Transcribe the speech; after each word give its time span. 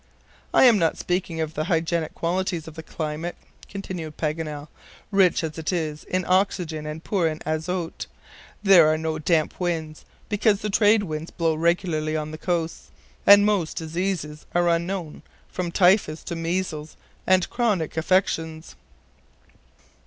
"I 0.51 0.63
am 0.63 0.79
not 0.79 0.97
speaking 0.97 1.41
of 1.41 1.53
the 1.53 1.65
hygienic 1.65 2.15
qualities 2.15 2.67
of 2.67 2.73
the 2.73 2.81
climate," 2.81 3.35
continued 3.69 4.17
Paganel, 4.17 4.67
"rich 5.11 5.43
as 5.43 5.59
it 5.59 5.71
is 5.71 6.05
in 6.05 6.25
oxygen 6.27 6.87
and 6.87 7.03
poor 7.03 7.27
in 7.27 7.37
azote. 7.45 8.07
There 8.63 8.91
are 8.91 8.97
no 8.97 9.19
damp 9.19 9.59
winds, 9.59 10.03
because 10.27 10.61
the 10.61 10.71
trade 10.71 11.03
winds 11.03 11.29
blow 11.29 11.53
regularly 11.53 12.17
on 12.17 12.31
the 12.31 12.39
coasts, 12.39 12.89
and 13.27 13.45
most 13.45 13.77
diseases 13.77 14.47
are 14.55 14.69
unknown, 14.69 15.21
from 15.47 15.71
typhus 15.71 16.23
to 16.23 16.35
measles, 16.35 16.97
and 17.27 17.47
chronic 17.51 17.95
affections." 17.95 18.75